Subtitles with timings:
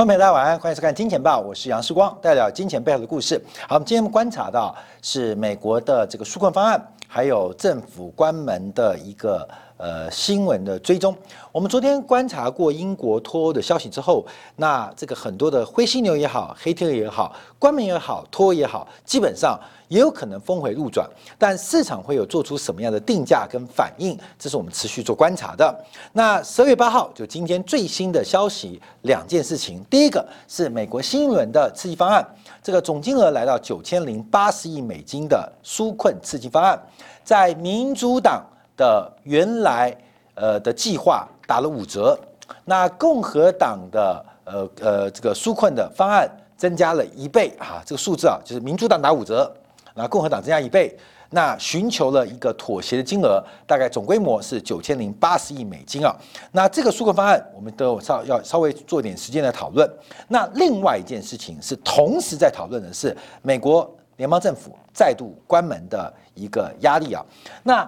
[0.00, 3.38] 观众朋友，大家晚安，欢迎收看《金钱报》，我是杨世光，带来金钱背后的故事。
[3.68, 9.46] 好，我们今天观察到是美国的这个纾困方案，还有政府关门的一个。
[9.80, 11.16] 呃，新闻的追踪，
[11.50, 14.22] 我们昨天观察过英国脱欧的消息之后，
[14.56, 19.58] 那这个很多的灰犀牛也好，黑天鹅也好，关门也好，脱也好，基本上
[19.88, 21.08] 也有可能峰回路转，
[21.38, 25.74] 但市场会有做出什么样的定价跟反应，这是我们持续做观察的。
[26.12, 32.22] 那十二月八号就今天最新的消息，两件事情，第一个是美国新一轮的刺激方案，
[32.62, 36.78] 这个总金额来到九千零八十亿美金的纾困刺激方案，
[37.24, 38.44] 在民主党。
[38.80, 39.94] 的原来
[40.34, 42.18] 呃的计划打了五折，
[42.64, 49.52] 那共和党的呃呃这个纾困的方案增加了一倍啊，这个数字啊就是民主党打五折，
[49.94, 50.96] 那共和党增加一倍，
[51.28, 56.16] 那寻求了一个妥协的金额，大概总规模是九千零八十亿美金啊。
[56.52, 59.86] 那这个纾困方案我们都稍要稍微做点时间的讨论。
[60.28, 67.22] 那另外一件事情是同时在讨论的是美国联邦政府再度关门的一个压力啊，
[67.62, 67.86] 那。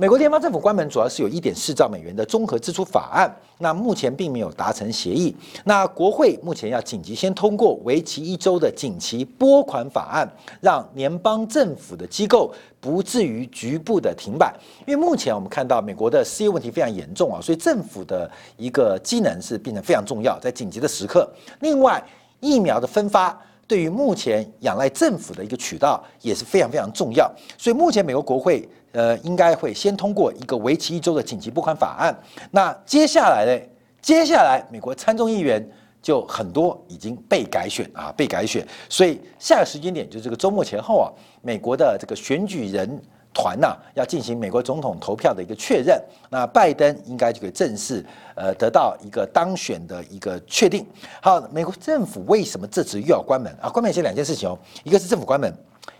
[0.00, 5.36] 美国联邦政府关门主要是有一点四兆美元的综合支出法案，那目前并没有达成协议。
[5.64, 10.26] 那国会目前要紧急先通过为期一周的紧急拨款法案，
[10.62, 14.58] 让联邦政府的机构不至于局部的停摆。
[14.86, 21.30] 因为目前我们看到美国的失业问题非常严重啊，所以政府的一个机能是变得非常重要，在紧急的时刻。
[21.58, 22.02] 另外，
[22.40, 27.30] 疫苗的分发对于目前仰赖政府的一个渠道也是非常非常重要。
[27.58, 28.66] 所以目前美国国会。
[28.92, 32.12] 呃，应该会先通过一个为期一周的紧急拨款法案。
[32.50, 33.66] 那接下来呢？
[34.02, 35.62] 接下来美国参众议员
[36.00, 38.66] 就很多已经被改选啊，被改选。
[38.88, 41.12] 所以下个时间点就是这个周末前后啊，
[41.42, 43.00] 美国的这个选举人
[43.34, 46.02] 团呐要进行美国总统投票的一个确认。
[46.30, 50.84] 那拜登应该就可以正式呃得到一个当选的一个确定。
[51.22, 53.68] 好，美国政府为什么这次又要关门啊？
[53.68, 55.54] 关门是两件事情哦，一个是政府关门，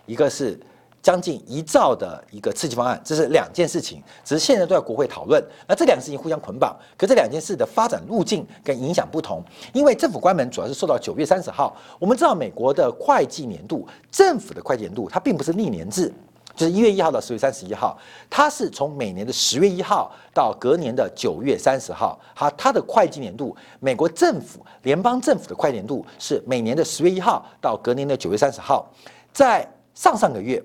[0.07, 0.59] 一个是。
[1.01, 5.43] 将近一兆的一个刺激方案，这是两件事情，只是现在都在国会讨论。
[5.67, 9.43] 那这两个事情互相捆绑，可这两件事的发展路径跟影响不同。
[9.73, 16.13] 因为政府关门主要是受到九月三十号，我们知道美国的会计年度，政府的会计年度它并不是历年制，
[16.55, 17.97] 就是一月一号到十月三十一号，
[18.29, 22.19] 它是从每年的十月一号到隔年的九月三十号。
[22.35, 28.87] 好，它的会计年度，美国政府联邦政府的会计年度是每年的十月一号到隔年的九月三十号，
[29.33, 30.63] 在上上个月。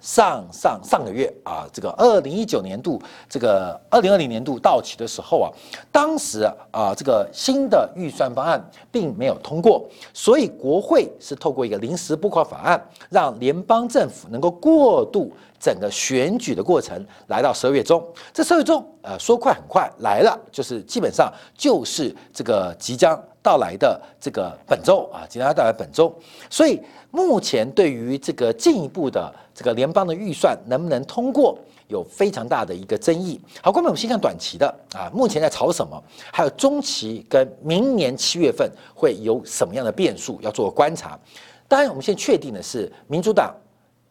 [0.00, 5.50] 上上上个月啊，这个二零一九年度，这个二零二零年度到期的时候啊，
[5.90, 18.02] 当时啊，这个新的预算方案并没有通过，所以国会是透过一个临时拨款法案，让联邦政府能够过渡整个选举的过程，来到十二月中。
[18.32, 26.14] 这十二月中，呃，说快很快来了，就是基本上就是这个即将到来的这个本周啊，即将到来本周，
[26.50, 26.78] 所以。
[27.10, 33.40] 目前对于这个进一步的这个联邦的预算能不能通过，有非常大的一个争议。
[33.62, 35.98] 好，关众我们先看短期的啊，目前在炒什么？
[36.30, 41.18] 还有中期跟明年七月份会有什么样的变数要做观察？
[41.66, 43.54] 当然，我们现在确定的是，民主党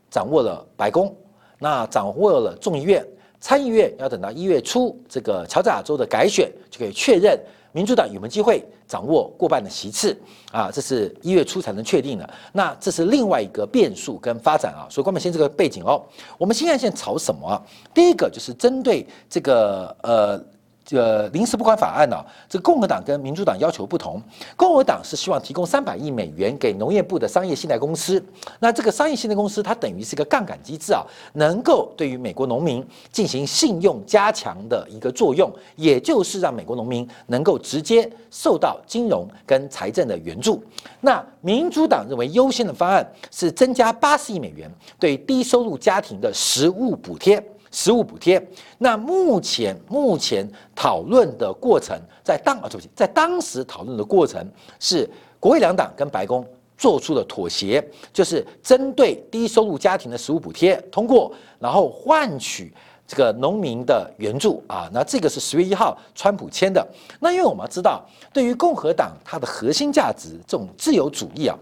[0.10, 1.16] 掌握了白宫，
[1.60, 3.06] 那掌握了众议院，
[3.40, 7.40] 参议院要等到一月初这个乔治亚州的改选就可以确认。
[7.78, 10.18] 民主党有没有机会掌握过半的席次
[10.52, 10.72] 啊？
[10.74, 12.28] 这是一月初才能确定的。
[12.52, 14.90] 那这是另外一个变数跟发展啊。
[14.90, 16.04] 所以，关本先这个背景哦。
[16.40, 17.62] 我们现在现在炒什么？
[17.94, 20.44] 第一个就是针对这个呃。
[20.88, 22.16] 这个临时拨款法案呢，
[22.48, 24.24] 这个共和党跟民主党要求不同。
[24.56, 28.24] 共和党是希望提供三百亿美元给农业部的商业信贷公司。
[28.60, 32.82] 那这个商业信贷公司它等于是一个杠杆机制啊，能够对于美国农民
[33.12, 40.64] 进行信用加强的一个作用，也就是让美国农民能够直接受到金融跟财政的援助。
[41.02, 47.44] 那民主党认为优先的方案是增加八十亿美元对低收入家庭的食物补贴。
[47.78, 48.44] 实物补贴，
[48.80, 54.44] 那目前目前讨论的过程，在当啊对不起，在当时讨论的过程
[54.80, 55.08] 是
[55.40, 56.44] 国会两党跟白宫
[56.76, 62.74] 做出了妥协，就是针对低收入家庭的实物补贴通过，然后换取
[63.06, 64.90] 这个农民的援助啊。
[64.92, 66.84] 那这个是十月一号川普签的。
[67.20, 68.04] 那因为我们要知道，
[68.34, 71.56] 对于共和党它的核心价值这种自由主义啊，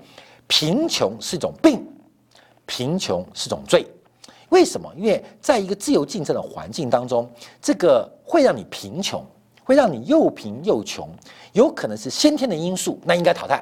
[0.48, 1.86] 贫穷是一种病，
[2.66, 3.86] 贫穷是种罪。
[4.50, 4.92] 为什么？
[4.96, 7.30] 因为在一个自由竞争的环境当中，
[7.62, 9.26] 这个会让你贫穷，
[9.64, 11.10] 会让你又贫又穷，
[11.54, 13.58] 有可能是先天的因素，那应该淘汰；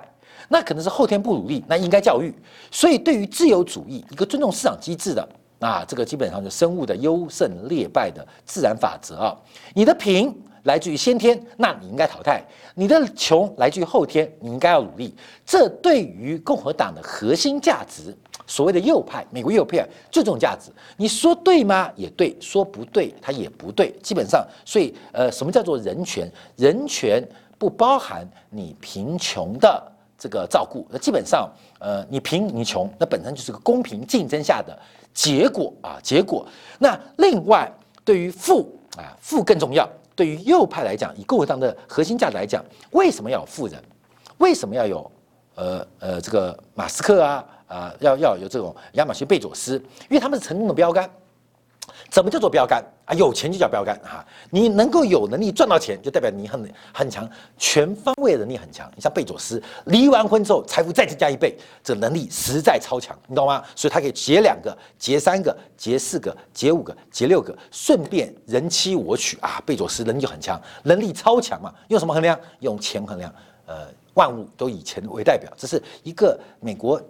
[0.49, 2.33] 那可能是后天不努力，那应该教育。
[2.69, 5.27] 所以，对于自由主义，一个尊重市场机制的，
[5.59, 9.37] 啊，这个基本上就生物的优胜劣败的自然法则啊。
[9.73, 12.41] 你的贫来自于先天，那你应该淘汰；
[12.75, 15.15] 你的穷来自于后天，你应该要努力。
[15.45, 18.15] 这对于共和党的核心价值，
[18.53, 21.91] 所谓的右派，美国右派这种价值，你说对吗？
[21.95, 23.91] 也对，说不对，它也不对。
[24.03, 26.31] 基本上，所以呃，什么叫做人权？
[26.55, 27.27] 人权
[27.57, 30.85] 不包含你贫穷的这个照顾。
[30.91, 34.77] 那基本上，呃，你贫你穷，那本身就是个公平竞争下的
[35.15, 36.45] 结果啊，结果。
[36.77, 37.67] 那另外，
[38.05, 39.89] 对于富啊，富更重要。
[40.15, 43.83] 对于右派来讲，以共和党的核心价值来讲，为什么要有富人？
[44.37, 45.11] 为什么要有
[45.55, 49.75] 呃呃这个马斯克啊啊要要有这种亚马逊贝佐斯？
[50.09, 51.09] 因为他们是成功的标杆。
[52.09, 53.13] 怎么叫做标杆啊？
[53.15, 54.23] 有钱就叫标杆哈！
[54.51, 57.27] 你能够有能力赚到钱，就代表你很很强，
[57.57, 58.89] 全方位能力很强。
[58.95, 63.63] 你像贝佐斯离完婚之后，财富再增加一倍，这能力实在超强，你懂吗？
[63.75, 69.61] 所以他可以结两个、结三个、结四个、结五个、结六个，顺便人妻我娶啊！
[69.65, 71.73] 贝佐斯能力就很强，能力超强嘛。
[71.87, 72.39] 用什么衡量？
[72.59, 73.33] 用钱衡量。
[73.65, 77.01] 呃，万物都以钱为代表，这是一个美国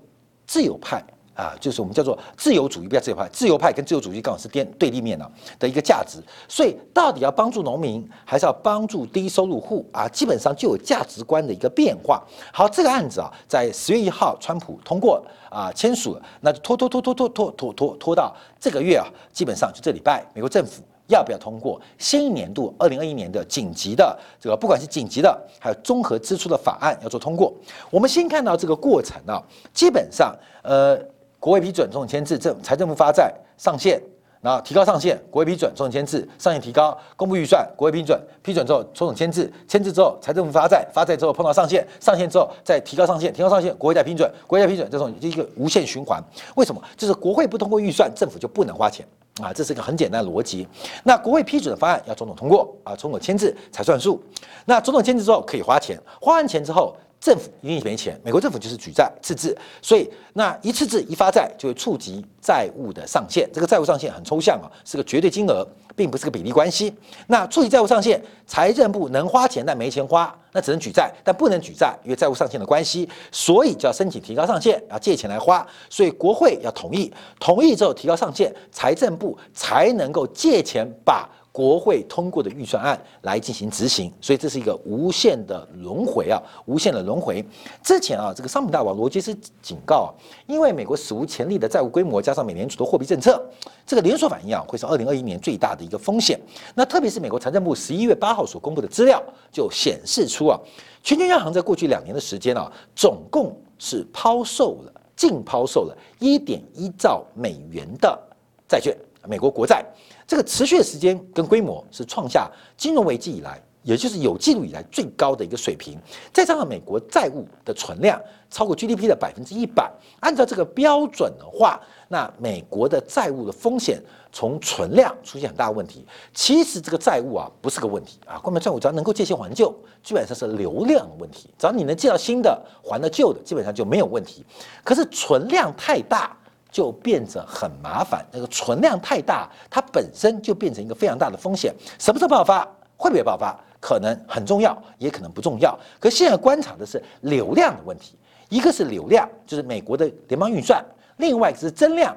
[0.53, 1.03] 自由派。
[1.35, 3.27] 啊，就是我们叫做自由主义，不要自由派。
[3.29, 5.27] 自由派跟自由主义刚好是颠对立面呢
[5.57, 6.19] 的一个价值。
[6.47, 10.07] 所以，到底要帮助农民，还是要帮助低收入户啊？
[10.09, 12.21] 基本上就有价值观的一个变化。
[12.51, 27.53] 好，这个案子啊，在十月一号，川普通过啊，签署了，那就拖拖拖拖拖拖拖拖拖到这个月啊，基本上就这礼拜，美国政府要不要通过新一年度二零二一年的紧急的这个，不管是紧急的，还有综合支出的法案要做通过。
[27.89, 29.41] 我们先看到这个过程啊，
[29.73, 30.99] 基本上呃。
[31.43, 34.01] 国会批准，总统签字，政财政部发债上限，
[34.39, 46.23] 然后提高上限，国会批准，总统签字，上限提高，公布预算，国会批准，批准之后，总统签字，签字之后，财政部发债，发债之后碰到上限，上限之后再提高上限，提高上限，国会再批准，国会再批准，这种一个无限循环。
[46.55, 46.81] 为什么？
[46.95, 49.05] 就是国会不通过预算，政府就不能花钱
[49.41, 50.67] 啊，这是一个很简单的逻辑。
[51.03, 54.21] 那国会批准的方案要总统通过啊，总统签字才算数。
[54.65, 56.95] 那总统签字之后可以花钱，花完钱之后。
[57.23, 63.49] 政府一定没钱，美国政府就是举债赤字，所以那一赤字一发债就会触及债务的上限。
[63.53, 65.65] 这个债务上限很抽象啊，是个绝对金额，
[65.95, 66.93] 并不是个比例关系。
[67.27, 75.65] 那触及债务上限，财政部能花钱但没钱花，那只能举债，但不能举债，因为债务上限的关系，所以就要申请提高上限，要借钱来花。
[75.89, 77.09] 所以国会要同意，
[77.39, 81.29] 同意之后提高上限，财政部才能够借钱把。
[81.53, 87.45] 国会通过的预算案来进行执行，所以这是一个无限的轮回啊，无限的轮回。
[87.83, 90.09] 之前啊，这个商品大王罗杰斯警告，啊
[90.47, 93.39] 因为美国史无前例的债务规模，加上美联储的货币政策，
[93.85, 96.39] 这个连锁反应啊，会是二零二一年最大的一个风险。
[96.73, 99.21] 那特别是美国财政部十一月八号所公布的资料，
[99.51, 100.59] 就显示出啊，
[101.03, 108.19] 全球央行在过去两年的时间啊，总共是抛售了净抛售了一点一兆美元的
[108.67, 108.97] 债券，
[109.27, 109.83] 美国国债。
[110.25, 115.99] 这个持续的时间跟规模是创下金融危机以来，也就是有记录以来最高的一个水平。
[116.31, 119.91] 再加上美国债务的存量超过 GDP 的百分之一百，
[120.21, 126.05] 按照这个标准的话，那美国的债务的风险从存量出现很大问题。
[126.33, 131.49] 其实这个债务啊不是个问题啊，关门债务只要能够借新还旧，基本上是流量的问题。
[131.59, 134.45] 只要你能借到新的还了旧的，基本上就没有问题。
[134.85, 136.37] 可是存量太大。
[136.73, 141.71] 就变得很麻烦，那个存量太大，它本身就变成一个非常大的风险。
[141.99, 142.67] 什么时候爆发？
[142.97, 143.55] 会不会爆发？
[143.79, 145.77] 可能很重要，也可能不重要。
[145.99, 148.17] 可现在观察的是流量的问题，
[148.49, 150.81] 一个是流量，就是美国的联邦预算；
[151.17, 152.15] 另外一个是增量，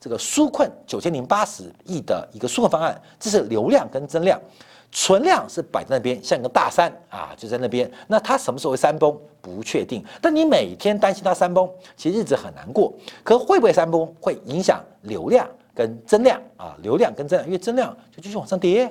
[0.00, 4.40] 这个纾困九千零八十亿的一个纾困方案，这是流量跟增量。
[4.92, 7.90] 存量是摆在那边，像一个大山啊，就在那边。
[8.06, 9.18] 那它什么时候会山崩？
[9.40, 10.04] 不确定。
[10.20, 12.92] 但你每天担心它山崩，其实日子很难过。
[13.24, 14.06] 可会不会山崩？
[14.20, 18.86] 会影响流量跟增量啊，流量跟增量，因为增量就继续往上跌。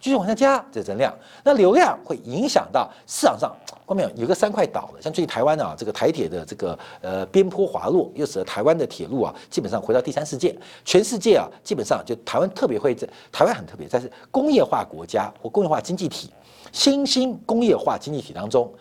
[0.00, 3.56] 继续往下加，这增量，那流量会影响到市场上。
[3.86, 10.56] 后面有个三块岛的，像最近台湾啊，这个台铁的这个呃边坡滑落，又使得台湾的铁路啊，基本上回到第三世界。
[10.84, 16.30] 全世界啊，基本上就台湾特别会在台湾很特别，在是工业化国家或工业化经济体、
[16.72, 18.72] 新兴工业化经济体当中，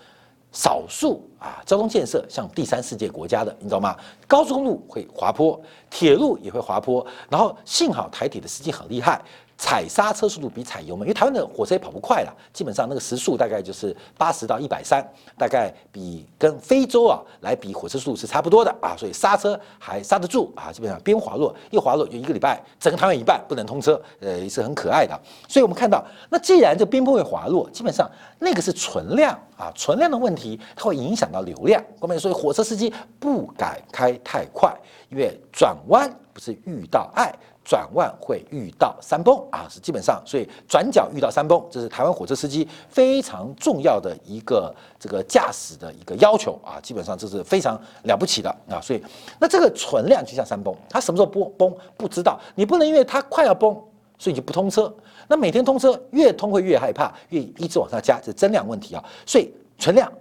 [0.53, 3.97] 少数啊交通建设像第三世界国家的，你知道吗？
[4.25, 9.21] 高速公路会滑坡，铁路也会滑坡，然后幸好台铁的司机很厉害。
[9.63, 15.01] 踩刹车速度比踩油门，因为台湾的火车也跑不快了，基本上那个时速大概就是八十到一百三，
[15.37, 25.17] 大概比跟非洲啊来比火车速度是差不多的啊，所以刹车还刹得住啊，基本上边滑落一滑落就一个礼拜，整个台湾一半不能通车，呃是很可爱的。
[25.47, 28.05] 所以我们看到，那既然这边坡会滑落，基本上
[28.39, 31.81] 那个是存量啊，存量的问题，它会影响到流量。
[32.01, 34.75] 后面所以火车司机不敢开太快，
[35.09, 37.33] 因为转弯不是遇到爱。
[37.63, 49.01] 转弯会遇到山崩啊，是基本上，所以转角遇到山崩，这是台湾火车司机非常重要的一个这个驾驶的一个要求啊，基本上这是非常了不起的啊，所以
[49.39, 53.73] 那这个存量就像山崩，它什么时候崩崩不知道，你不能因为它快要崩，
[54.17, 54.93] 所以你就不通车，
[55.27, 60.11] 那每天通车越通会越害怕，越一直往上加，这增量问题啊，所以存量、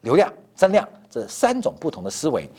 [0.00, 2.50] 流量、增量这三种不同的思维，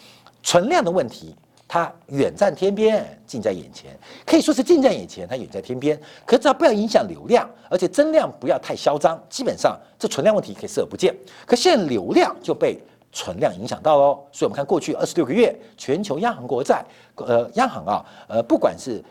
[0.42, 1.36] 存量的问题。
[1.72, 3.96] 它远在天边，近在眼前，
[4.26, 5.98] 可以说是近在眼前，它远在天边。
[6.26, 11.16] 可只要不要影响流量，而且增量不要太嚣张，基本上这存量问题可以视而不见。
[11.46, 14.20] 可现在流量就被存量影响到喽。
[14.32, 16.84] 所以我们看过去二十六个月，全球央行国债，
[17.18, 19.04] 呃，央行啊，呃，不管是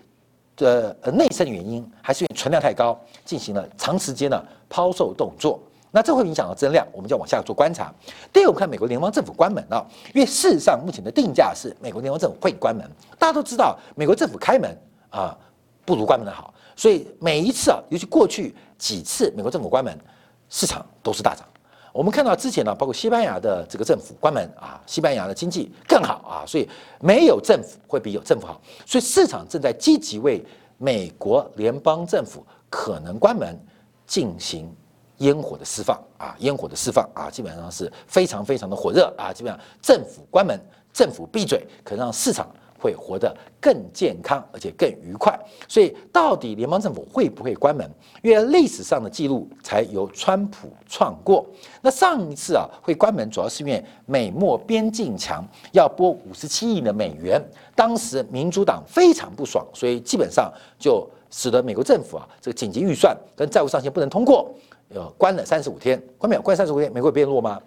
[0.56, 5.60] 呃内生原因，还是因为存量太高，进行了长时间的抛售动作。
[5.90, 7.92] 那这会影响到增量，我们就要往下做观察。
[8.32, 12.88] 第二，我们看美国联邦政府关门了，因为事实上目前的定价是美国联邦政府会关门。
[13.18, 14.76] 大家都知道，美国政府开门
[15.10, 15.36] 啊
[15.84, 19.98] 不如关门的好，所以每一次啊，尤其过去几次美国政府关门，
[20.50, 21.46] 市场都是大涨。
[21.90, 26.68] 我们看到之前呢，包括西班牙的这个政府关门啊，西班牙的经济更好啊，所以
[27.00, 30.44] 没有政府会比有政府好，所以市场正在积极为
[30.76, 33.58] 美国联邦政府可能关门
[34.06, 34.70] 进行。
[35.18, 39.32] 烟火的释放啊，烟火的释放啊，基本上是非常非常的火热啊。
[39.32, 40.58] 基本上政府关门，
[40.92, 42.48] 政府闭嘴，可能让市场
[42.80, 45.36] 会活得更健康，而且更愉快。
[45.66, 47.90] 所以，到底联邦政府会不会关门？
[48.22, 51.44] 因为历史上的记录才由川普创过。
[51.82, 57.42] 那上一次啊会关门，主要是因为美墨边境墙要拨五十七亿的美元，
[57.74, 64.54] 当时民主党非常不爽，所以基本上就使得美国政府啊这个紧急预算跟债务上限不能通过。
[64.94, 66.42] 呃，关了三十五天，关没有？
[66.42, 67.60] 关三十五天，美国变弱吗？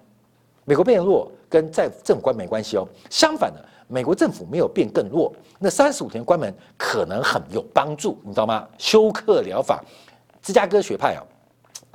[0.66, 2.88] 美国变弱跟在政府关没关系哦。
[3.10, 8.68] 相反的，美国政府没有变更弱，那三十五天关门可能很有帮助，你知道吗？
[8.78, 9.84] 休克疗法，
[10.42, 11.22] 芝加哥学派啊，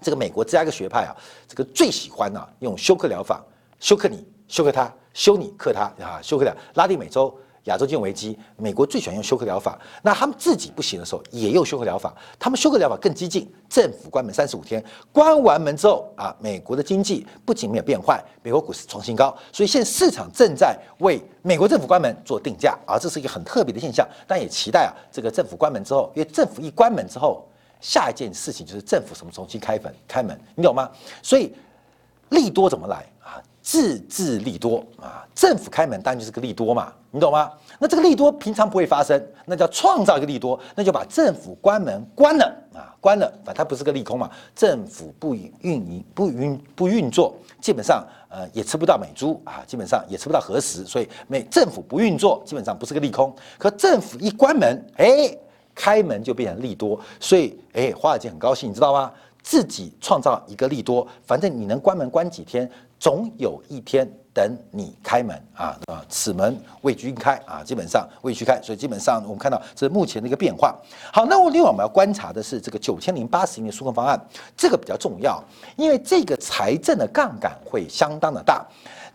[0.01, 1.17] 这个美国芝加哥学派啊，
[1.49, 3.45] 这个最喜欢啊用休克疗法，
[3.81, 7.37] 休克你，休克他，休你克他啊，休克了拉丁美洲。
[7.67, 9.79] 亚洲金融危机，美国最喜欢用休克疗法。
[10.03, 12.15] 那他们自己不行的时候，也用休克疗法。
[12.39, 14.83] 他们休克疗法更激进，政府关门三十五天，
[15.13, 19.37] 关完门之后啊，美国的经济不仅没有变坏，美国股市创新高。
[19.53, 24.07] 所以现在市场正在为美国政府关门做定价啊，这是一个很特别的现象。
[24.27, 27.45] 但也期待啊，这个政府关门之后，因为政府一关门之后，
[27.81, 30.89] 下一件事情就是政府什么重新开门开门，你懂吗？
[31.21, 31.53] 所以
[32.29, 33.05] 利多怎么来？
[33.67, 37.51] 自制利多啊，政府开门当然就是个利多嘛，你懂吗？
[37.81, 53.35] 那这个利多平常不会发生，那叫创造一个利多，那就把政府关门关了啊，关了，反正它不是个利空嘛，政府不运营不运不运作，基本上呃也吃不到美猪啊，基本上也吃不到核食，所以美政府不运作，基本上不是个利空。
[53.59, 55.37] 可政府一关门，哎，
[55.75, 59.13] 开门就变成利多，所以哎，华尔街很高兴，你知道吗？
[59.43, 66.05] 自己创造一个利多，反正你能关门关几天，总有一天等你开门啊啊！
[66.09, 70.75] 此门未君开啊，基本上未君开，所以基本上我们看到这是目前的一个变化。
[71.13, 74.21] 好，那我另外我们要观察的是这个九千零八十亿的纾困方案，
[74.57, 75.43] 这个比较重要，
[75.77, 78.67] 因为这个财政的杠杆会相当的大。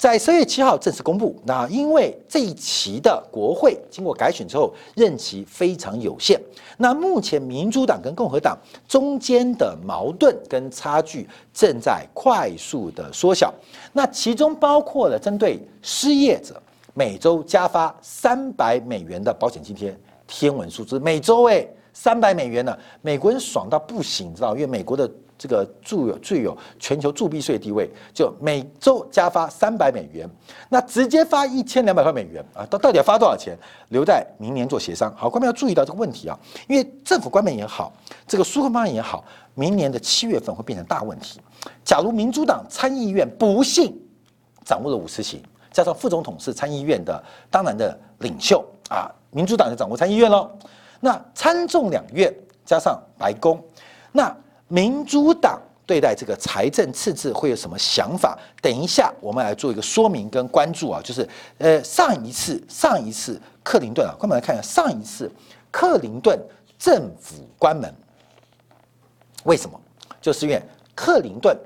[0.02, 1.40] 在三月七号正式公布。
[1.46, 6.42] 那因为这一期的国会经过改选之后，任期非常有限。
[6.78, 13.54] 那目前民主党跟共和党中间的矛盾跟差距正在快速的缩小。
[13.94, 16.60] 那其中包括了针对失业者
[16.96, 24.56] 每周加发三百美元的保险津贴，天文数字，每周诶三百美元呢，美国人爽到不行，知道？
[24.56, 25.08] 因为美国的。
[25.42, 30.30] 这个具有具有全球铸币税地位，就每周加发三百美元，
[30.70, 33.58] 那直接发一千两百块美元啊，到到底要发多少钱，
[33.90, 35.12] 留在明年做协商。
[35.18, 37.92] 好，官们要注意到这个问题啊，因为政府官员也好，
[38.28, 41.42] 这个纾困方案也好，明年的七月份会变成大问题。
[41.84, 44.00] 假如民主党参议院不幸
[44.64, 47.20] 掌握了五十席，加上副总统是参议院的
[47.50, 50.52] 当然的领袖啊，民主党就掌握参议院喽。
[51.00, 52.32] 那参众两院
[52.64, 53.60] 加上白宫，
[54.12, 54.32] 那。
[54.72, 58.40] 民主党对待这个财政赤字会有什么想法？
[58.62, 65.30] 等一下，我们来做一个说明跟关注啊，就是呃，上一次上一次克林顿啊，我们来看一下上一次
[65.70, 66.40] 克林顿
[66.80, 67.94] 政府关门，
[69.44, 69.78] 为什么？
[70.22, 70.64] 就是因为
[70.96, 71.58] 克林顿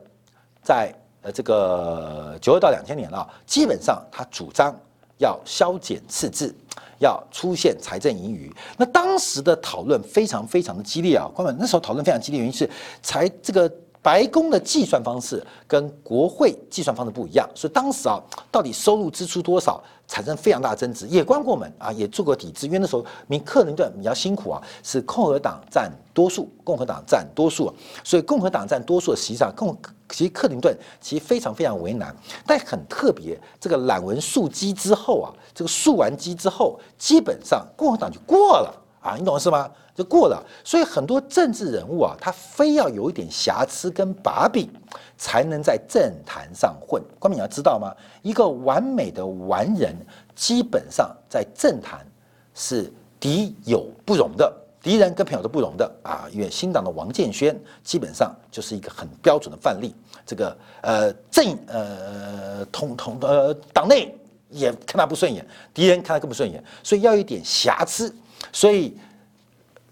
[0.63, 4.75] 在呃这个九二到两千年啊，基本上他主张
[5.19, 6.55] 要削减赤字。
[6.99, 11.29] 要出现财政盈余，那当时的讨论非常非常的激烈啊！
[11.33, 12.69] 官们那时候讨论非常激烈，原因是
[13.01, 13.71] 财这个
[14.01, 18.21] 白宫的计算方式跟国会计算方式不一样，所以当时啊，
[18.51, 22.65] 到底收入支出多少，产生非常大的争执，也关过门啊，也做过抵制。
[22.67, 29.75] 因为那时候民克林顿比较辛苦啊，是共和党占多数，共和党占多数，所以共和党占多数，实际上共
[30.09, 32.15] 其实克林顿其实非常非常为难。
[32.45, 39.69] 但很特别，这个懒文数机之后啊，这个数完机之后，基本上共和党就过了啊，你懂是吗？
[39.93, 44.67] 就过了，所以很多政治人物啊，他非要有一点瑕疵跟把柄，
[45.15, 46.99] 才能在政坛上混。
[47.19, 47.93] 关明你要知道吗？
[48.23, 49.95] 一个完美的完人，
[50.33, 52.03] 基本上在政坛
[52.55, 56.27] 是敌友不容的，敌人跟朋友都不容的啊。
[56.31, 59.93] 因为新党的王建轩基本上就是一个很标准的范例。
[60.25, 64.13] 这个呃政呃统统呃党内
[64.49, 68.13] 也看他不顺眼，敌人看他更不顺眼，所以要一点瑕疵，
[68.55, 68.97] 所以。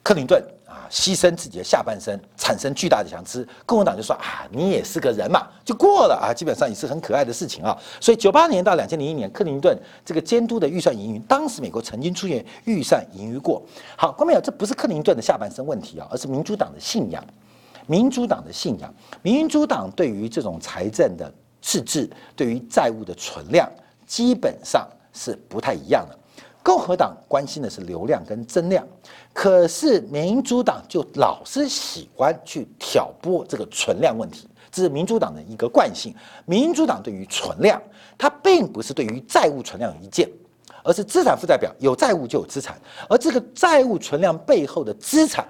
[0.05, 3.47] 克林顿啊，牺牲自己的下半身，产生巨大的瑕疵。
[3.65, 7.73] 共和党就说啊，你也是个人嘛，就过了啊，基本上也是很可爱的事情啊。
[8.01, 13.63] 所以九八年到两千零一年，克林顿这个监督的预算盈余，当时美国曾经出现预算盈余过。
[13.95, 14.41] 好，关没有？
[14.41, 17.23] 这不是克林顿的下半身问题啊，而是民主党的信仰。
[17.87, 23.71] 民主党的信仰，民主党对于这种财政的赤字，对于债务的存量，
[24.05, 26.19] 基本上是不太一样的。
[26.63, 28.87] 共和党关心的是流量跟增量，
[29.33, 36.15] 可是民主党就老是喜欢去挑拨这个存量问题，这是民主党的一个惯性。
[36.45, 37.79] 民主党对于存量，
[38.17, 40.29] 它并不是对于债务存量有意见，
[40.83, 42.79] 而是资产负债表有债务就有资产，
[43.09, 45.45] 而这个债务存量背后的资产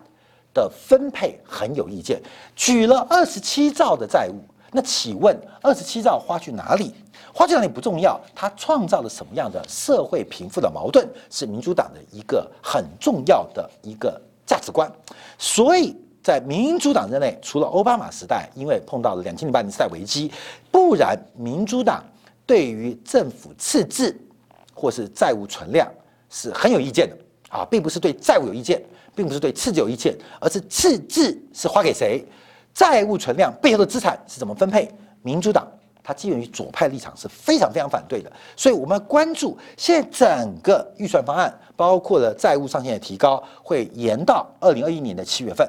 [0.52, 2.20] 的分配很有意见。
[2.56, 4.40] 举了二十七兆的债务，
[4.72, 6.92] 那请问二十七兆花去哪里？
[7.34, 14.90] 花去哪里不重要，它创造了什么样的社会贫富的矛盾，是民主党的一个很重要的一个价值观。
[15.40, 20.32] 所以在民主党任内，除了奥巴马时代，因为碰到了两千零八年次贷危机，
[20.72, 22.04] 不然民主党
[22.46, 24.16] 对于政府赤字
[24.72, 25.92] 或是债务存量
[26.30, 27.18] 是很有意见的
[27.50, 28.80] 啊，并不是对债务有意见，
[29.16, 32.24] 并不是对赤字有意见，而是赤字是花给谁，
[32.76, 34.88] 债务存量背后的资产是怎么分配，
[35.24, 35.68] 民主党。
[36.04, 45.66] 它基于左派立场是非常非常反对的，所以我们要关注现在整个预算方案，包括了债务上限的提高，会延到二零二一年的七月份。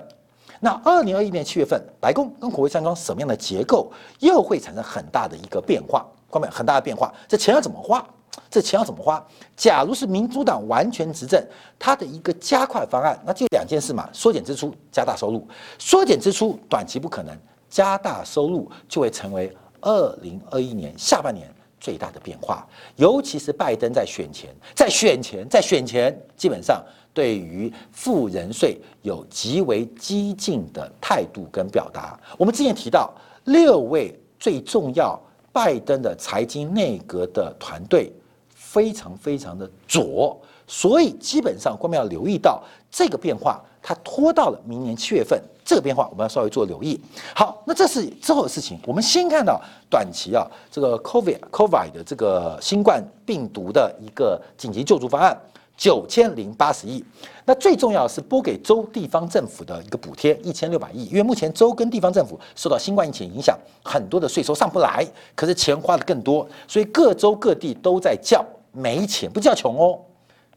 [0.60, 6.04] 那二零二一年七月份，白宫跟国会山庄什么样的结构又会产生很大的一个变化？
[6.28, 8.04] 关门很大的变化，这钱要怎么花？
[8.50, 9.24] 这钱要怎么花？
[9.56, 11.40] 假如是民主党完全执政，
[11.78, 15.46] 它的一个加快方案，那就两件事嘛：缩减支出，加大收入。
[15.78, 17.36] 缩减支出短期不可能，
[17.68, 19.54] 加大收入就会成为。
[19.84, 21.46] 二零二一年下半年
[21.78, 22.66] 最大的变化，
[22.96, 32.18] 尤其是拜登在选前，在选前，在选前，基本上对于富人税有极为激进的态度跟表达。
[32.38, 33.12] 我们之前提到
[33.44, 35.20] 六位最重要
[35.52, 38.10] 拜登的财经内阁的团队
[38.48, 43.62] 非常非常的左，所以基本上我们要留意到这个变化。
[43.86, 47.00] 它拖到了明年七月份，这个变化我们要稍微做留意。
[47.34, 48.78] 好，那这是之后的事情。
[48.86, 55.34] 我们先看到短期啊，这个 COVID COVID 的这个新冠病毒的一个紧急救助方案，
[55.76, 57.02] 九千零八十亿。
[57.46, 69.98] 那最重要是拨给州地方政府的一个补贴一千六百亿，因为目前州跟地方政府受到新冠疫情影响，很多的税收上不来，可是钱花的更多，所以各州各地都在叫没钱，不叫穷哦。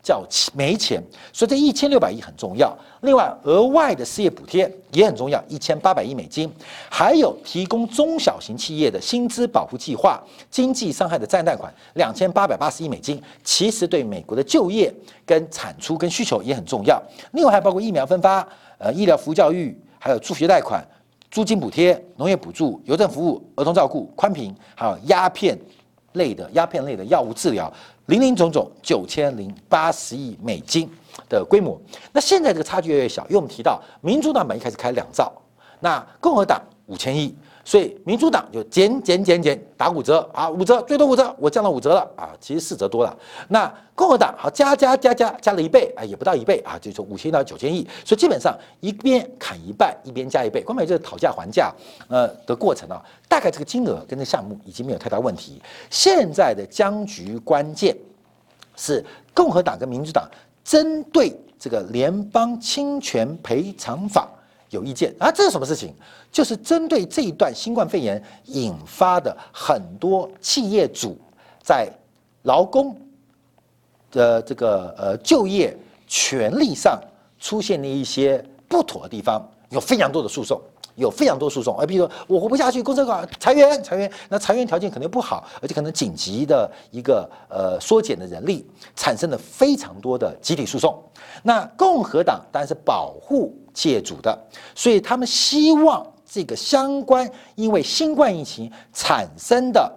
[0.08, 2.74] 叫没钱，所以这一千六百亿很重要。
[3.02, 6.50] 另外，额外的失业补贴也很重要，一千八百亿美金。
[6.90, 13.22] 还有提供中小型企业的薪资保护计划、经济伤害的再贷款两千八百八十亿美金。
[13.44, 14.94] 其实对美国的就业
[15.26, 17.02] 跟产出跟需求也很重要。
[17.34, 20.82] 另外还包括疫苗分发、呃医疗服务教育，还有助学贷款、
[21.30, 25.60] 租金补贴、农业补助、邮政服务、儿童照顾、宽频，还有鸦片
[26.14, 27.72] 类的鸦片类的药物治疗。
[28.08, 30.90] 零零总总九千零八十亿美金
[31.28, 31.80] 的规模，
[32.14, 35.32] 那现在这个差距越来越小，因为我们提到民主党本一开始开两兆，
[35.80, 37.36] 那共和党五千亿。
[37.66, 43.14] 所以民主党就减减减减打五折啊，五折最多五折，我降到五折了啊，其实四折多了。
[43.50, 47.86] 那共和党好加加加加加了一倍啊，也不到一倍啊，就从五千到九千亿。
[48.06, 51.70] 所以基本上一边砍一半，一边加一倍，关键就是讨价还价
[52.08, 53.04] 呃的过程啊。
[53.28, 55.62] 大概这个金额跟这项目已经没有太大问题。
[55.90, 57.94] 现在的僵局关键
[58.78, 60.26] 是共和党跟民主党
[60.64, 64.30] 针对这个联邦侵权赔偿法。
[64.70, 65.32] 有意见啊？
[65.32, 65.94] 这是什么事情？
[66.32, 71.18] 就是针对这一段新冠肺炎引发的很多企业主
[71.64, 71.90] 在
[72.44, 72.96] 劳工
[74.12, 75.76] 的这个呃就业
[76.08, 77.02] 权利上
[77.40, 80.62] 出现的一些不妥的地方，有非常多的诉讼，
[80.98, 91.02] 有非常多诉讼，而比如说我活不下去，公司搞裁员，裁员，那裁员条件肯定不好，而且可能紧急的一个呃缩减的人力，产生了非常多的集体诉讼。
[91.44, 94.38] 那共和党当然是保护企业主的，
[94.76, 99.90] 所以他们希望这个相关因为新冠疫情产生的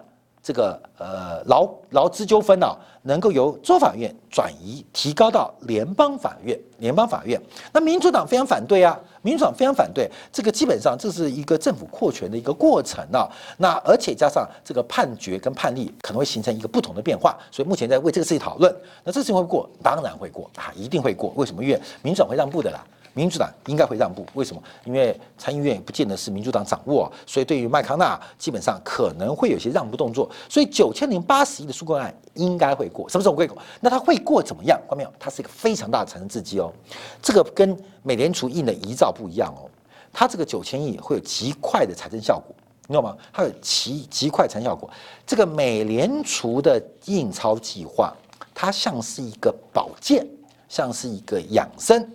[0.50, 2.66] 这个呃劳劳资纠纷呢。
[3.02, 7.40] 能够由州法院转移提高到联邦法院，联邦法院，
[7.72, 18.70] 那民主党非常反对啊，民主党非常反对，这个基本上这是一个政府扩权的一个过程啊，那而且加上这个判决跟判例可能会形成一个不同的变化，所以目前在为这个事情讨论，
[19.02, 21.64] 那这事情会过，当然会过啊，一定会过，为什么？
[21.64, 22.84] 因为民主党会让步的啦。
[23.12, 24.62] 民主党应该会让步，为什么？
[24.84, 30.30] 因为参议院也不见得是民主党掌握，所以对于麦康纳基本上可能会有些让步动作。
[30.48, 33.60] 所以九千零八十亿的纾困案应该会过，什么时候会过？
[33.80, 34.78] 那它会过怎么样？
[34.82, 35.12] 看到没有？
[35.18, 36.72] 它是一个非常大的财政刺激哦。
[37.20, 39.68] 这个跟美联储印的遗照不一样哦。
[40.12, 42.54] 它这个九千亿会有极快的财政效果，
[42.86, 43.16] 你知道吗？
[43.32, 44.88] 它有极极快财效果。
[45.26, 48.12] 这个美联储的印钞计划，
[48.54, 50.26] 它像是一个保健，
[50.68, 52.08] 像是一个养生。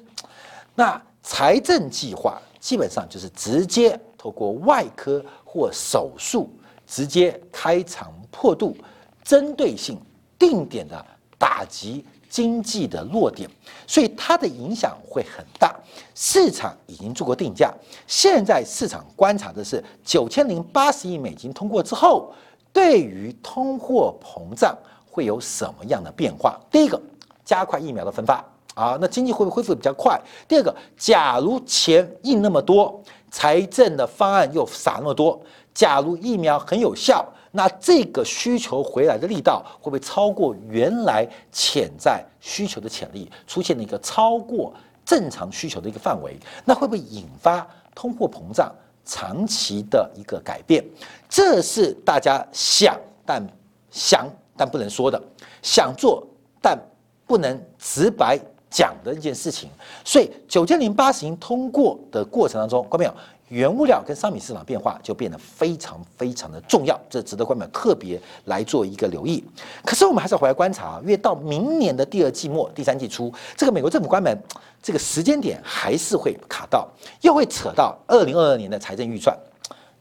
[0.75, 6.49] 那财政计划基本上就是直接透过外科或手术，
[6.85, 8.75] 直接开肠破肚，
[9.23, 9.99] 针对性
[10.37, 11.03] 定点的
[11.37, 13.49] 打击经济的弱点，
[13.87, 15.73] 所以它的影响会很大。
[16.13, 17.73] 市场已经做过定价，
[18.05, 22.33] 现在市场观察的是九千零八十亿美金通过之后，
[22.73, 24.77] 对于通货膨胀
[25.09, 26.59] 会有什么样的变化？
[26.69, 27.01] 第一个，
[27.45, 28.43] 加快疫苗的分发。
[28.75, 30.19] 啊，那经济会不会恢复的比较快？
[30.47, 35.41] 第二个，假如钱印那么多，财政的方案又撒那么多，
[35.73, 44.73] 假如疫苗很有效，那这个需求回来的力道会不会超过原来潜在需求的潜力，出现了一个超过
[45.05, 46.37] 正常需求的一个范围？
[46.65, 48.69] 那会不会引发通货膨胀
[49.05, 50.83] 长期的一个改变？
[51.29, 53.41] 这是大家想但
[53.89, 55.21] 想但不能说的，
[55.61, 56.27] 想做
[56.61, 56.77] 但
[57.25, 58.37] 不能直白。
[58.69, 59.69] 讲的一件事情，
[60.03, 63.13] 所以九千零八十通过的过程当中，关没有
[63.49, 69.43] 原物料跟商品市场变化就变得非常非常的重要，这值得关门特别来做一个留意。
[69.85, 74.35] 可是我们还是要回来观察，因为到明年的第二季末、第三季初，这个美国政府关门
[74.81, 76.87] 这个时间点还是会卡到，
[77.21, 79.37] 又会扯到二零二二年的财政预算。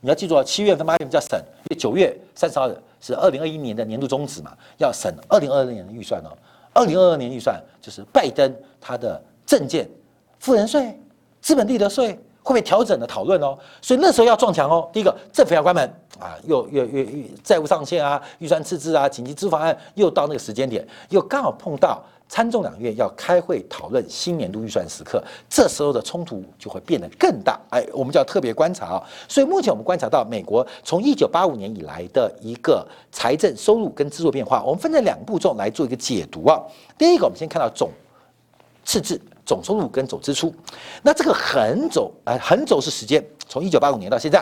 [0.00, 2.68] 你要记住啊，七月份、八月份叫审，因为九月三十号
[3.00, 6.32] 是二零二一年的年度终止嘛，要审二零二二年的预算哦。
[6.74, 9.88] 二零二二年预算就是拜登他的政见，
[10.38, 11.00] 富人税、
[11.40, 14.88] 资本利得税会被调整的讨论哦，所以那时候要撞墙哦。
[14.92, 15.88] 第一个，政府要关门
[16.20, 22.04] 啊，又又又又债务上限啊，预算赤字啊，紧急支付方案又到那个时间点，又刚好碰到。
[22.28, 27.60] 参众两院要开会讨论新年度预算时刻，这时候的冲突就会变得更大。
[27.70, 29.02] 哎，我们就要特别观察啊。
[29.28, 36.60] 所以目前我们观察到，美国从一九八五年以来的一个财政收入跟支出变化，我们分成两步骤来做一个解读啊。
[36.98, 37.90] 第一个，我们先看到总
[38.84, 40.52] 赤字、总收入跟总支出。
[41.02, 44.40] 那这个横轴，哎，横轴是时间，从一九八五年到现在；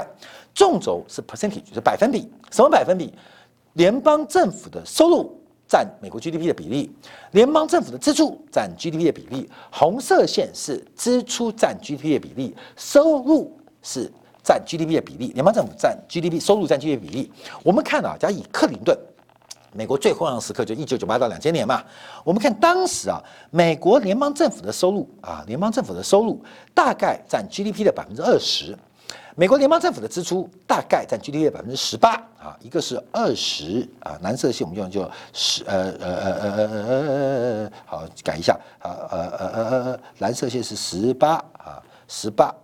[0.55, 2.31] 纵轴是 percentage，就是百分比。
[2.51, 3.13] 什么百分比？
[3.75, 5.42] 联邦政府的收入。
[5.73, 6.95] 占美国 GDP 的比例，
[7.31, 14.13] 联邦政府的支出占 GDP 的比例，红色线是支出占 GDP 的比例，收入是
[14.45, 17.33] 占 GDP 的比例，联邦政府占 GDP 收入占 GDP 的比例。
[17.63, 18.95] 我们看啊，假如以克林顿，
[19.73, 21.83] 美国最辉煌时刻就一九九八到两千年嘛，
[22.23, 23.19] 我们看当时啊，
[23.51, 28.77] 美国联邦政府的收入啊，联邦政府的收入大概占 GDP 的百分之二十。
[29.35, 42.55] 美国联邦政府的支出大概占 GDP 的百分之十八啊，一个是二十啊，蓝色线我们用就十呃呃呃呃呃呃呃，好改一下啊呃呃呃呃，蓝色线是十八啊十八。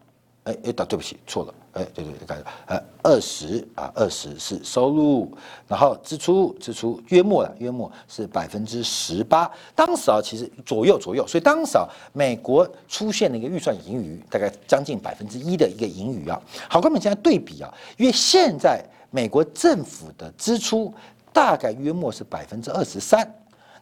[0.44, 1.54] 哎哎，对不起，错了。
[1.78, 2.44] 哎，对对对，改了。
[2.66, 5.30] 呃，二十啊，二十是收入，
[5.68, 9.48] 然后支出支出约莫了，约莫是百分之十八。
[9.76, 16.40] 当时啊，其实左右左右，所以当时啊，美国出现了一个预算盈余，大概将近百分之一的一个盈余啊。
[16.68, 20.92] 好，我们现在对比啊，因为现在美国政府的支出
[21.32, 23.32] 大概约莫是百分之二十三。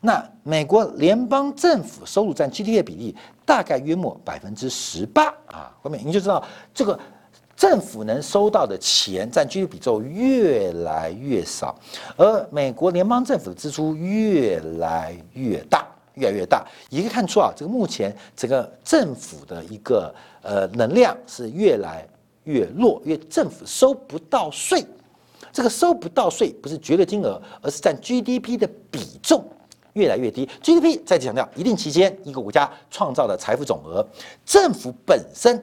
[0.03, 6.97] 那美国联邦政府收入占 GDP 的比例大概约莫百分之十八啊，后面你就知道这个
[7.57, 11.75] 政府能收到的钱占 GDP 比重越来越少，
[12.17, 22.07] 而美国联邦政府的支出越来越大，越来越大，也可以看出啊，这个目前整个政府的一个呃能量是越来
[22.45, 24.85] 越弱，因为政府收不到税，
[25.51, 29.43] 这个收不到税不是绝对金额，而是占 GDP 的比重。
[29.95, 34.07] 越来越低，GDP 再次强调，一定期间一个国家创造的财富总额，
[34.45, 35.59] 政府本身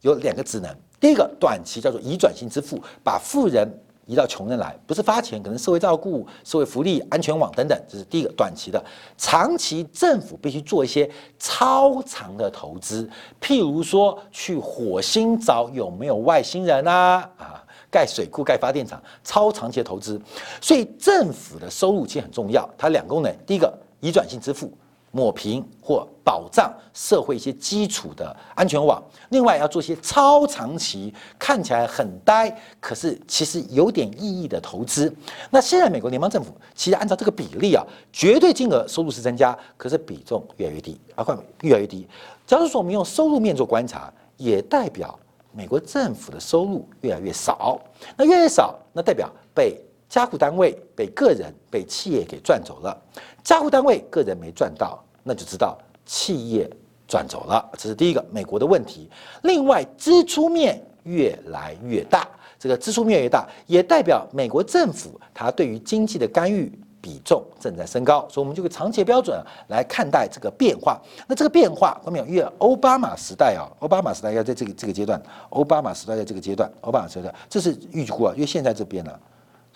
[0.00, 0.68] 有两个职能，
[1.00, 3.68] 第一个短期叫做移转性支付，把富人
[4.06, 8.82] 移到穷人来，不是发钱，可能社会照顾、社会福利、安全网等等，这是第一个短期的。
[9.16, 11.08] 长期政府必须做一些
[11.38, 13.08] 超长的投资，
[13.40, 20.20] 譬如说去火星找有没有外星人啊啊，盖水库、盖发电厂，超长期的投资。
[20.60, 24.72] 所以政府的收入其实很重要，它两功能，第一个移转性支付。
[25.18, 35.12] 抹平或保障社会一些基础的安全网，另外要做些超长期看起来很呆，可是其实有点意义的投资。
[35.50, 42.06] 那现在美国联邦政府其实按照这个比例啊，绝对金额收入是增加，可是比重越来越低，啊，快越来越低。
[42.46, 45.18] 假如说我们用收入面做观察，也代表
[45.50, 47.80] 美国政府的收入越来越少。
[48.16, 49.76] 那越来越少，那代表被
[50.08, 52.96] 加户单位、被个人、被企业给赚走了。
[53.42, 56.66] 加户单位个人没赚到，那就知道企业
[57.06, 59.10] 赚走了，这是第一个美国的问题。
[59.42, 62.26] 另外，支出面越来越大，
[62.58, 68.26] 这个支出面越大，也代表美国政府它对于经济的干预比重正在升高。
[68.30, 69.38] 所以，我们就个长期标准
[69.68, 70.98] 来看待这个变化。
[71.26, 79.12] 那这个变化，后面有越奥巴马时代啊，奥巴马时代要在这个这个阶段，奥巴马时代在这个阶段，奥巴马时代这是预估啊，因为现在这边呢。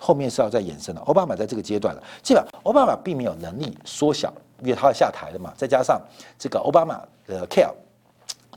[0.04, 1.00] 后面是要再延伸的。
[1.02, 5.52] 奥巴马在这个阶段了，基本上奥巴马并没有能力缩小，因为他要下台了嘛。
[5.56, 6.02] 再加上
[6.36, 7.70] 这个奥巴马的 care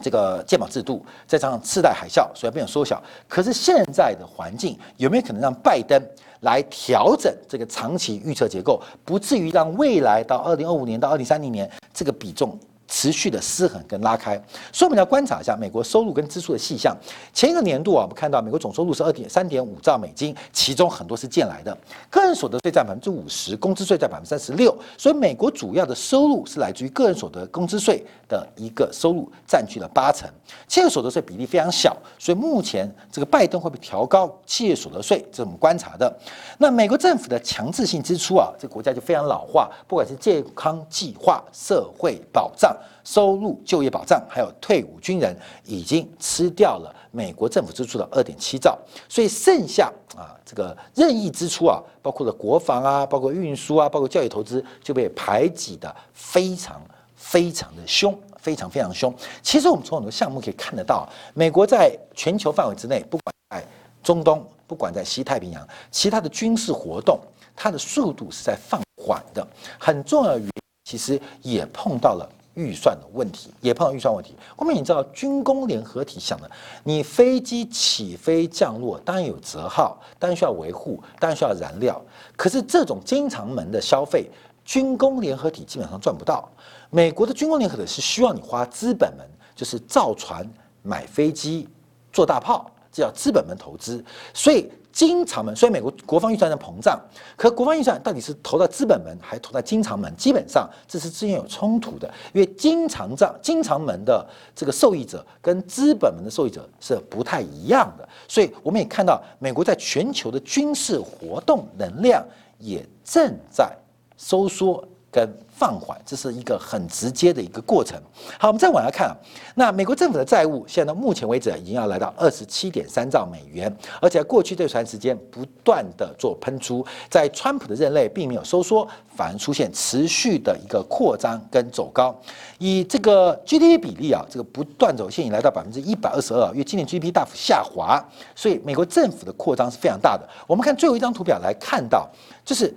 [0.01, 3.01] 这个健保制度，再加上次贷海啸，所以没有缩小。
[3.27, 6.01] 可是现在的环境有没有可能让拜登
[6.41, 12.57] 来调整这个长期预测结构，不至于让未来到二零二五年到二零三零年这个比重？
[12.95, 16.95] 持续的失衡跟拉开，所以我们要观察一下美国收入跟支出的细项。
[17.33, 21.77] 前一个年度啊，我们看到美国总收入是二点三点五兆美金，其中很多是借来的，
[22.09, 24.73] 个人所得税占百分之五十，工资税占百分之三十六。
[24.97, 30.29] 所以美国主要的收入是来自于个人所得工资税的一个收入，占据了八成。
[30.67, 36.13] 企业所得税比例非常小，所以目前这个拜登会不会调高企业所得税，这是我们观察的。
[36.57, 42.75] 那美国政府的强制性支出啊，这个国家就非常老化，不管是健康计划、社会保障。
[43.03, 48.75] 收入、就业保障，还有退伍军人，已经吃掉了美国政府支出的二点七兆，
[49.07, 56.81] 所以剩下啊，这个任意支出啊，包括了国防啊，包括运输啊，包括教育投资，就被排挤的非常
[57.15, 59.13] 非常的凶，非常非常凶。
[59.41, 63.67] 其实我们从很多项目可以看得到，美国在全球范围之内，不管在
[64.03, 67.19] 中东，不管在西太平洋，其他的军事活动，
[67.55, 69.45] 它的速度是在放缓的。
[69.79, 70.51] 很重要的原因，
[70.83, 72.29] 其实也碰到了。
[72.55, 74.33] 预算的问题也碰到预算问题。
[74.55, 76.49] 后面你知道军工联合体想的，
[76.85, 82.01] 你飞机起飞降落当然有折号，当然需要维护，当然需要燃料。
[82.37, 84.29] 可是这种经常门的消费，
[84.65, 86.49] 军工联合体基本上赚不到。
[86.89, 89.25] 美国的军工联合体是需要你花资本门，
[89.55, 90.45] 就是造船、
[90.81, 91.69] 买飞机、
[92.11, 94.03] 做大炮，这叫资本门投资。
[94.33, 94.69] 所以。
[94.95, 96.97] 经常门，所以美国国防预算在膨胀，
[97.35, 100.09] 可国防预算到底是投到资本门，还是投在经常门？
[100.15, 104.25] 基本上这是之间有冲突的，因为经常账、经常门的
[104.55, 112.25] 这个受益者跟资本门的受益者是不太一样的，所以我们也看到美国在全球的军事活动能量
[112.57, 113.69] 也正在
[114.17, 115.27] 收缩跟。
[115.57, 117.97] 放缓，这是一个很直接的一个过程。
[118.37, 119.15] 好，我们再往下看啊，
[119.55, 132.13] 那美国政府的债务现在到目前为止已经要来到二十七点三兆美元，而且过去这段时间不断的做喷出，在川普的任内并没有收缩，反而出现持续的一个扩张跟走高。
[132.57, 140.27] 以这个 GDP 比例啊，这个不断走线已来到百分之一百二十二，因为今年 GDP 大幅下滑，所以美国政府的扩张是非常大的。
[140.47, 142.09] 我们看最后一张图表来看到，
[142.43, 142.75] 就是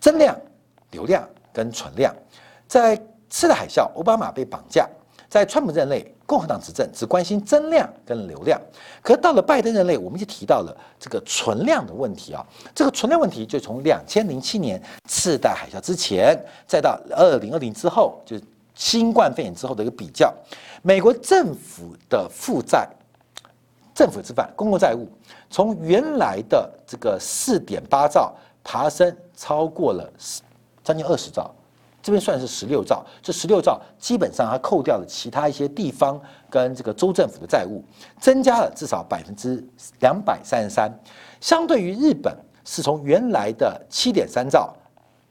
[0.00, 0.34] 增量、
[0.90, 1.28] 流量。
[1.52, 2.14] 跟存量，
[2.68, 2.96] 在
[3.28, 4.84] 次贷海啸，奥巴马被绑架；
[5.28, 8.58] 在川普任内，共和党执政只关心增量跟流量。
[9.02, 12.46] 可到了拜登任内，我们就提到了这个存量的问题啊。
[12.72, 18.42] 这个存量问题就从两千零七年次贷海啸之前，再到二零二零之后，就是
[18.76, 20.32] 新冠肺炎之后的一个比较。
[20.82, 22.88] 美国政府的负债、
[23.92, 25.08] 政府吃饭、公共债务，
[25.50, 30.08] 从原来的这个四点八兆爬升超过了。
[30.90, 31.48] 将近二十兆，
[32.02, 33.06] 这边算是十六兆。
[33.22, 37.80] 这十六兆基本上它扣掉了其他一些地方跟这个州政府的债务，
[38.18, 39.64] 增加了至少百分之
[40.00, 40.92] 两百三十三。
[41.40, 44.74] 相对于日本，是从原来的七点三兆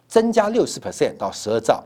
[0.08, 1.84] 增加六十 percent 到十二兆。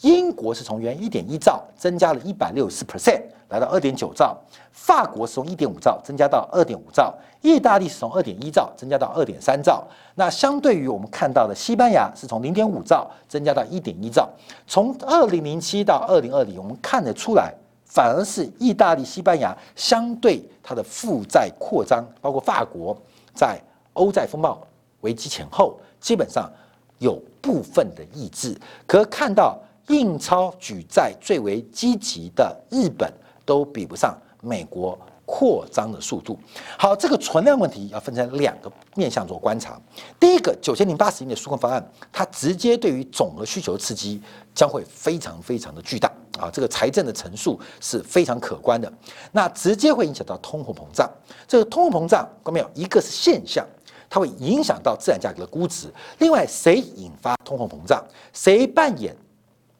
[0.00, 3.22] 英国是从原一点一兆增加了一百六十 percent。
[3.52, 4.34] 来到二点九兆，
[4.70, 9.86] 法国是从一点五兆增加到二点五兆，意大利是从二点一兆增加到二点三兆。
[10.14, 14.26] 那相对于我们看到的西班牙是从零点五兆增加到一点一兆。
[14.66, 17.52] 从二零零七到二零二零，我们看得出来
[17.84, 22.96] 反而是意大利、西班牙相对它的负债扩张，包括法国
[23.34, 23.60] 在
[23.92, 24.58] 欧债风暴
[25.02, 26.50] 危机前后，基本上
[26.98, 28.58] 有部分的抑制。
[28.86, 33.12] 可看到印钞举债最为积极的日本，
[33.44, 34.98] 都比不上美国。
[35.24, 36.38] 扩张的速度，
[36.76, 39.80] 好，这个存量问题要分成两个面向做观察。
[40.20, 44.20] 第一个，九千零八十亿的纾困方案，它直接对于总额需求刺激
[44.52, 48.92] 将会非常非常的巨大啊，这个财政的乘数是非常可观的，
[49.30, 51.10] 那直接会影响到通货膨胀。
[51.48, 52.70] 这个通货膨胀，各位没有？
[52.74, 53.64] 一个是现象，
[54.10, 55.86] 它会影响到自然价格的估值；
[56.18, 58.04] 另外，谁引发通货膨胀？
[58.34, 59.16] 谁扮演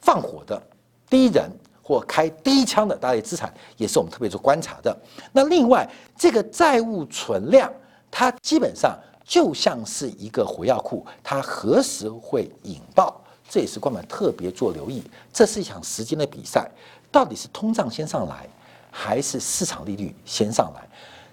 [0.01, 0.63] 放火的
[1.11, 1.51] 第一人？
[1.93, 4.97] 或开第一枪的大类资产，也是我们特别做观察的。
[5.31, 7.71] 那另外，这个债务存量，
[8.11, 13.21] 它基本上就像是一个火药库，它何时会引爆？
[13.47, 15.03] 这也是官们特别做留意。
[15.31, 16.67] 这是一场时间的比赛，
[17.11, 18.49] 到底是通胀先上来，
[18.91, 20.89] 还是市场利率先上来？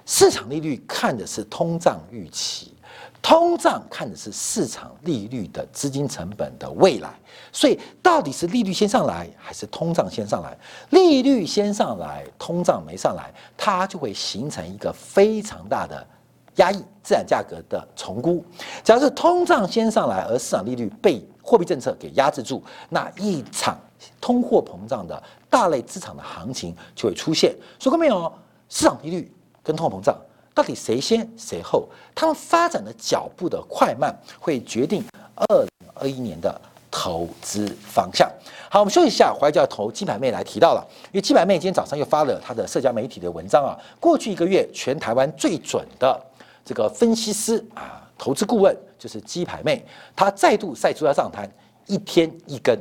[0.05, 2.73] 市场利率看的是通胀预期。
[3.21, 7.09] 通胀看的是市场利率的资金成本的未来，
[7.51, 10.57] 所以到底是利率先上来还是通胀先上来？
[10.91, 16.07] 利率先上来，通胀没上来，它就会形成一个非常大的
[16.55, 18.43] 压抑资产价格的重估。
[18.83, 23.77] 假如是通胀先上来，而市场利率被货币政策给压制住，那一场
[24.21, 27.53] 通货膨胀的大类资产的行情就会出现。
[27.79, 28.31] 说过没有？
[28.69, 30.15] 市场利率跟通货膨胀。
[30.59, 31.87] 到底谁先谁后？
[32.13, 35.01] 他们发展的脚步的快慢，会决定
[35.35, 36.53] 二零二一年的
[36.91, 38.29] 投资方向。
[38.69, 43.79] 好，我们休息一下，怀教投金牌妹来提到了，因为金牌妹今天早上又发了她的社交媒体的文章啊。
[44.01, 46.21] 过去一个月，全台湾最准的
[46.65, 51.49] 这个分析师啊，投资顾问就是鸡排妹，她再度晒出她上台，
[51.85, 52.77] 一天一根，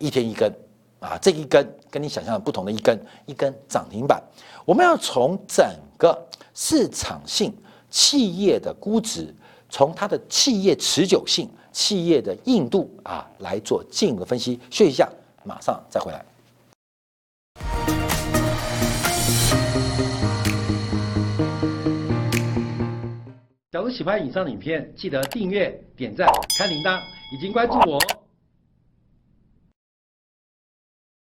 [0.00, 0.52] 一天一根
[0.98, 4.20] 啊，这一根跟你想象的不同的一根，一根涨停板。
[4.64, 5.64] 我们要从整
[5.96, 6.26] 个。
[6.54, 7.54] 市场性
[7.88, 9.34] 企业的估值，
[9.68, 14.58] 从它的企业持久性、企业的硬度啊来做进一步分析。
[14.70, 15.08] 休息一下，
[15.44, 16.24] 马上再回来。
[23.72, 26.26] 假如喜欢以上的影片，记得订阅、点赞、
[26.58, 27.00] 开铃铛，
[27.32, 28.19] 已经关注我哦。